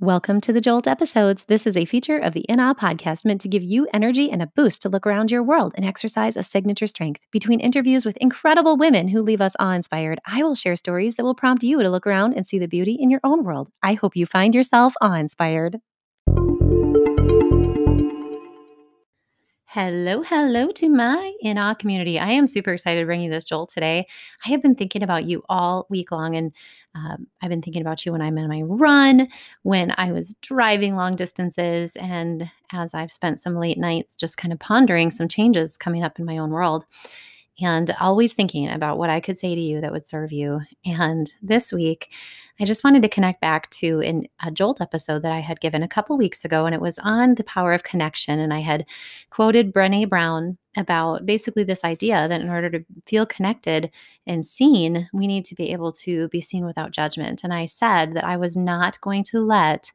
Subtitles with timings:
[0.00, 1.46] Welcome to the Jolt episodes.
[1.46, 4.40] This is a feature of the In Awe podcast meant to give you energy and
[4.40, 7.22] a boost to look around your world and exercise a signature strength.
[7.32, 11.24] Between interviews with incredible women who leave us awe inspired, I will share stories that
[11.24, 13.70] will prompt you to look around and see the beauty in your own world.
[13.82, 15.80] I hope you find yourself awe inspired.
[19.72, 22.18] Hello, hello to my In Awe community.
[22.18, 24.06] I am super excited to bring you this Jolt, today.
[24.46, 26.54] I have been thinking about you all week long, and
[26.94, 29.28] um, I've been thinking about you when I'm in my run,
[29.64, 34.54] when I was driving long distances, and as I've spent some late nights just kind
[34.54, 36.86] of pondering some changes coming up in my own world
[37.60, 40.60] and always thinking about what I could say to you that would serve you.
[40.84, 42.12] And this week,
[42.60, 45.82] I just wanted to connect back to an, a Jolt episode that I had given
[45.82, 48.40] a couple weeks ago, and it was on the power of connection.
[48.40, 48.84] And I had
[49.30, 53.90] quoted Brene Brown about basically this idea that in order to feel connected
[54.26, 57.44] and seen, we need to be able to be seen without judgment.
[57.44, 59.92] And I said that I was not going to let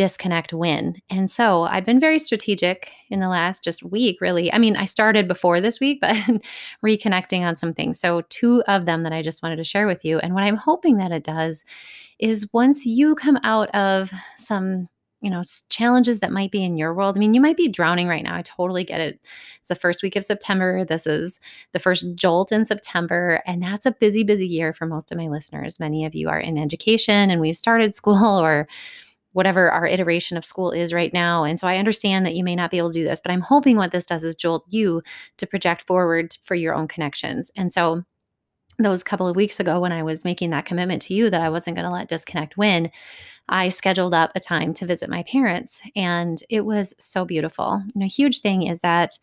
[0.00, 0.96] disconnect win.
[1.10, 4.50] And so I've been very strategic in the last just week, really.
[4.50, 6.16] I mean, I started before this week, but
[6.82, 8.00] reconnecting on some things.
[8.00, 10.18] So, two of them that I just wanted to share with you.
[10.18, 11.66] And what I'm hoping that it does
[12.18, 14.88] is once you come out of some
[15.20, 18.08] you know challenges that might be in your world i mean you might be drowning
[18.08, 19.20] right now i totally get it
[19.58, 21.38] it's the first week of september this is
[21.72, 25.28] the first jolt in september and that's a busy busy year for most of my
[25.28, 28.66] listeners many of you are in education and we've started school or
[29.32, 31.44] whatever our iteration of school is right now.
[31.44, 33.40] And so I understand that you may not be able to do this, but I'm
[33.40, 35.02] hoping what this does is jolt you
[35.36, 37.50] to project forward for your own connections.
[37.56, 38.04] And so
[38.78, 41.50] those couple of weeks ago when I was making that commitment to you that I
[41.50, 42.90] wasn't going to let disconnect win,
[43.48, 47.82] I scheduled up a time to visit my parents and it was so beautiful.
[47.94, 49.18] And a huge thing is that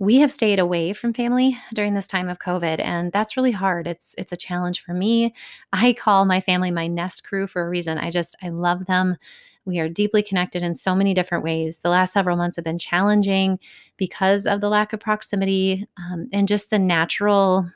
[0.00, 3.86] we have stayed away from family during this time of covid and that's really hard.
[3.86, 5.34] It's it's a challenge for me.
[5.74, 7.98] I call my family my nest crew for a reason.
[7.98, 9.18] I just i love them.
[9.66, 11.78] We are deeply connected in so many different ways.
[11.78, 13.58] The last several months have been challenging
[13.98, 17.70] because of the lack of proximity um, and just the natural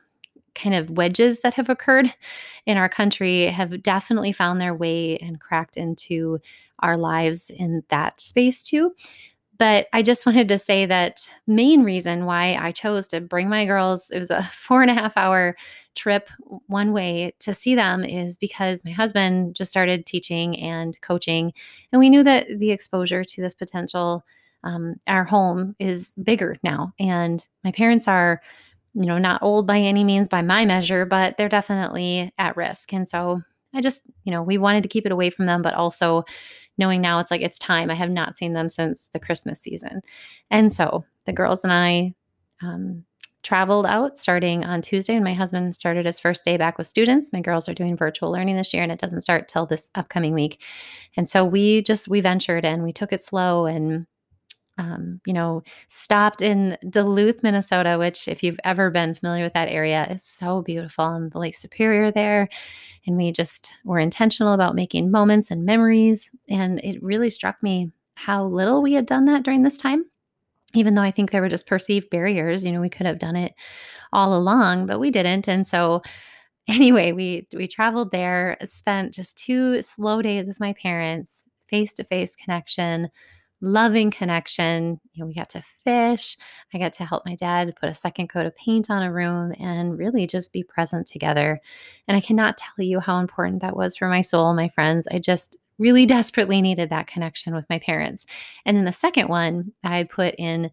[0.54, 2.15] kind of wedges that have occurred
[2.65, 6.38] in our country have definitely found their way and cracked into
[6.78, 8.94] our lives in that space too
[9.64, 13.64] but I just wanted to say that main reason why I chose to bring my
[13.64, 15.56] girls, it was a four and a half hour
[15.94, 16.28] trip
[16.66, 21.54] one way to see them is because my husband just started teaching and coaching.
[21.92, 24.26] And we knew that the exposure to this potential,
[24.64, 26.92] um, our home is bigger now.
[27.00, 28.42] And my parents are,
[28.92, 32.92] you know, not old by any means by my measure, but they're definitely at risk.
[32.92, 33.41] And so
[33.74, 36.24] I just, you know, we wanted to keep it away from them, but also
[36.78, 37.90] knowing now it's like it's time.
[37.90, 40.00] I have not seen them since the Christmas season.
[40.50, 42.14] And so the girls and I
[42.62, 43.04] um,
[43.42, 47.32] traveled out starting on Tuesday, and my husband started his first day back with students.
[47.32, 50.34] My girls are doing virtual learning this year, and it doesn't start till this upcoming
[50.34, 50.62] week.
[51.16, 54.06] And so we just we ventured and we took it slow and
[54.78, 59.70] um, you know, stopped in Duluth, Minnesota, which, if you've ever been familiar with that
[59.70, 62.48] area, is so beautiful and the Lake Superior there.
[63.06, 66.30] And we just were intentional about making moments and memories.
[66.48, 70.04] And it really struck me how little we had done that during this time,
[70.74, 72.64] even though I think there were just perceived barriers.
[72.64, 73.54] You know, we could have done it
[74.12, 75.48] all along, but we didn't.
[75.48, 76.02] And so,
[76.68, 82.04] anyway, we we traveled there, spent just two slow days with my parents, face to
[82.04, 83.10] face connection
[83.64, 85.00] loving connection.
[85.12, 86.36] You know, we got to fish.
[86.72, 89.52] I got to help my dad put a second coat of paint on a room
[89.58, 91.60] and really just be present together.
[92.06, 95.08] And I cannot tell you how important that was for my soul, my friends.
[95.10, 98.26] I just really desperately needed that connection with my parents.
[98.66, 100.70] And then the second one I put in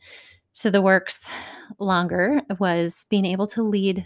[0.60, 1.32] to the works
[1.80, 4.06] longer was being able to lead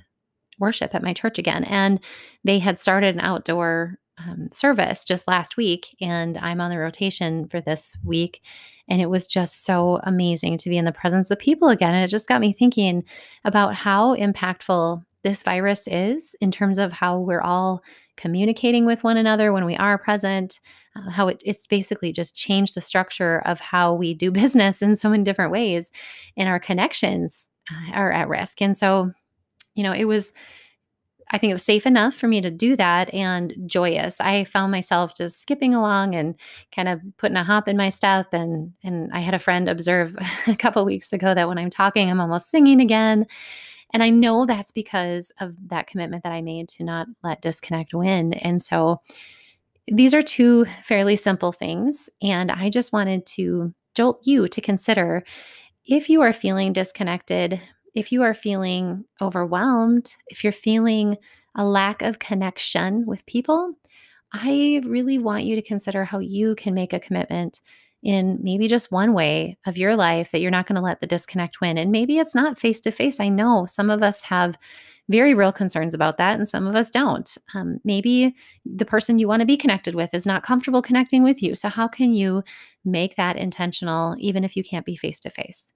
[0.59, 1.63] worship at my church again.
[1.65, 1.99] And
[2.43, 7.47] they had started an outdoor um, service just last week, and I'm on the rotation
[7.47, 8.41] for this week.
[8.87, 11.93] And it was just so amazing to be in the presence of people again.
[11.93, 13.03] And it just got me thinking
[13.43, 17.81] about how impactful this virus is in terms of how we're all
[18.15, 20.59] communicating with one another when we are present,
[20.95, 24.95] uh, how it, it's basically just changed the structure of how we do business in
[24.95, 25.91] so many different ways,
[26.37, 28.61] and our connections uh, are at risk.
[28.61, 29.11] And so,
[29.73, 30.31] you know, it was
[31.31, 34.21] I think it was safe enough for me to do that and joyous.
[34.21, 36.35] I found myself just skipping along and
[36.73, 38.27] kind of putting a hop in my step.
[38.33, 40.15] And and I had a friend observe
[40.47, 43.25] a couple weeks ago that when I'm talking, I'm almost singing again.
[43.93, 47.93] And I know that's because of that commitment that I made to not let disconnect
[47.93, 48.33] win.
[48.33, 49.01] And so
[49.87, 52.09] these are two fairly simple things.
[52.21, 55.23] And I just wanted to jolt you to consider
[55.85, 57.61] if you are feeling disconnected
[57.95, 61.17] if you are feeling overwhelmed, if you're feeling
[61.55, 63.73] a lack of connection with people,
[64.33, 67.61] I really want you to consider how you can make a commitment
[68.03, 71.07] in maybe just one way of your life that you're not going to let the
[71.07, 71.77] disconnect win.
[71.77, 73.19] And maybe it's not face to face.
[73.19, 74.57] I know some of us have
[75.09, 77.37] very real concerns about that, and some of us don't.
[77.53, 81.41] Um, maybe the person you want to be connected with is not comfortable connecting with
[81.41, 81.55] you.
[81.55, 82.43] So, how can you
[82.83, 85.73] make that intentional, even if you can't be face to face?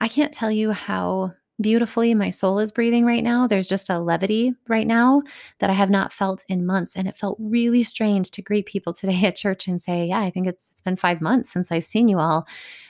[0.00, 3.46] I can't tell you how beautifully my soul is breathing right now.
[3.46, 5.22] There's just a levity right now
[5.58, 6.96] that I have not felt in months.
[6.96, 10.30] And it felt really strange to greet people today at church and say, Yeah, I
[10.30, 12.46] think it's, it's been five months since I've seen you all.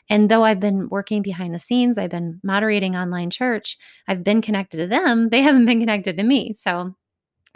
[0.08, 3.76] And though I've been working behind the scenes, I've been moderating online church,
[4.06, 6.52] I've been connected to them, they haven't been connected to me.
[6.54, 6.94] So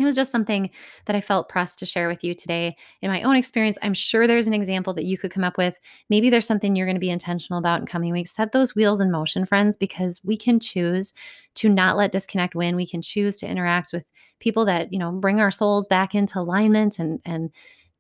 [0.01, 0.71] it was just something
[1.07, 2.77] that I felt pressed to share with you today.
[3.03, 5.79] In my own experience, I'm sure there's an example that you could come up with.
[6.09, 8.33] Maybe there's something you're going to be intentional about in coming weeks.
[8.33, 11.13] Set those wheels in motion, friends, because we can choose
[11.57, 12.77] to not let disconnect win.
[12.77, 14.05] We can choose to interact with
[14.39, 17.51] people that, you know, bring our souls back into alignment and and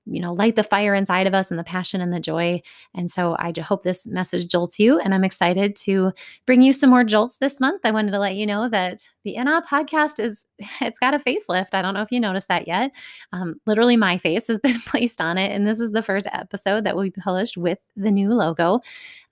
[0.06, 2.60] you know, light the fire inside of us and the passion and the joy.
[2.94, 4.98] And so I hope this message jolts you.
[4.98, 6.12] And I'm excited to
[6.46, 7.82] bring you some more jolts this month.
[7.84, 10.46] I wanted to let you know that the In Awe podcast is,
[10.80, 11.74] it's got a facelift.
[11.74, 12.92] I don't know if you noticed that yet.
[13.32, 15.52] Um, literally, my face has been placed on it.
[15.52, 18.80] And this is the first episode that will be published with the new logo.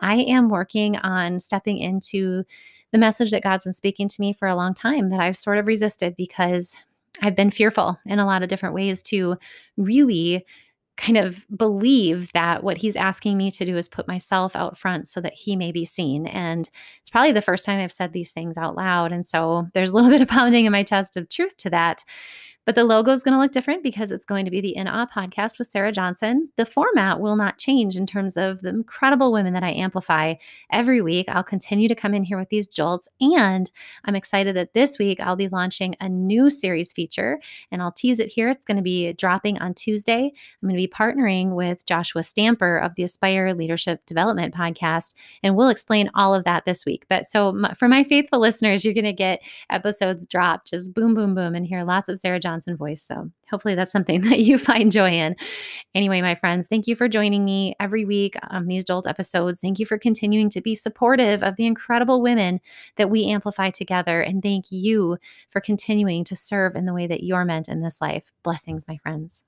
[0.01, 2.45] I am working on stepping into
[2.93, 5.59] the message that God's been speaking to me for a long time that I've sort
[5.59, 6.77] of resisted because
[7.23, 9.37] I've been fearful in a lot of different ways to
[9.77, 10.45] really
[10.99, 15.09] kind of believe that what he's asking me to do is put myself out front
[15.09, 16.27] so that he may be seen.
[16.27, 16.69] And
[17.01, 19.13] it's probably the first time I've said these things out loud.
[19.13, 22.03] And so there's a little bit of pounding in my chest of truth to that.
[22.69, 24.89] But the logo is going to look different because it's going to be the In
[24.89, 26.51] Awe podcast with Sarah Johnson.
[26.57, 30.35] The format will not change in terms of the incredible women that I amplify
[30.71, 31.31] every week.
[31.31, 33.09] I'll continue to come in here with these jolts.
[33.23, 33.71] And
[34.05, 37.41] I'm excited that this week I'll be launching a new series feature,
[37.73, 38.51] and I'll tease it here.
[38.51, 40.31] It's going to be dropping on Tuesday.
[40.63, 45.57] I'm going to be partnering with Joshua Stamper of the Aspire Leadership Development podcast, and
[45.57, 47.07] we'll explain all of that this week.
[47.09, 51.35] But so for my faithful listeners, you're going to get episodes dropped just boom, boom,
[51.35, 53.03] boom, and hear lots of Sarah Johnson Johnson voice.
[53.03, 55.37] So hopefully that's something that you find joy in.
[55.95, 59.61] Anyway, my friends, thank you for joining me every week on these Jolt episodes.
[59.61, 62.61] Thank you for continuing to be supportive of the incredible women
[62.97, 64.21] that we amplify together.
[64.21, 65.19] And thank you
[65.49, 68.33] for continuing to serve in the way that you're meant in this life.
[68.43, 69.45] Blessings, my friends.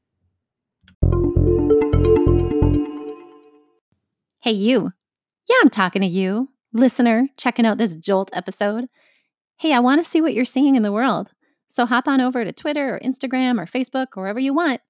[4.40, 4.92] Hey, you.
[5.48, 8.86] Yeah, I'm talking to you, listener, checking out this Jolt episode.
[9.58, 11.32] Hey, I want to see what you're seeing in the world.
[11.70, 14.80] So hop on over to Twitter or Instagram or Facebook or wherever you want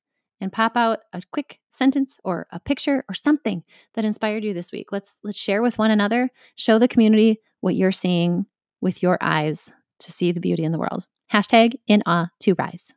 [0.40, 3.62] and pop out a quick sentence or a picture or something
[3.94, 4.90] that inspired you this week.
[4.90, 8.46] Let's let's share with one another, show the community what you're seeing
[8.80, 11.06] with your eyes to see the beauty in the world.
[11.30, 12.94] Hashtag in awe to rise.